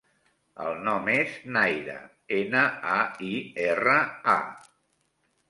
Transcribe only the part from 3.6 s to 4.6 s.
erra, a.